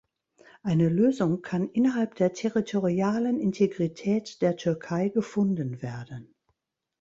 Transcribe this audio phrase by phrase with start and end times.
[0.63, 6.33] Eine Lösung kann innerhalb der territorialen Integrität der Türkei gefunden werden.